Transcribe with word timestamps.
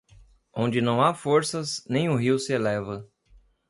Onde 0.53 0.81
não 0.81 0.99
há 1.03 1.13
forças, 1.13 1.85
nenhum 1.87 2.15
rio 2.15 2.39
se 2.39 2.51
eleva. 2.51 3.07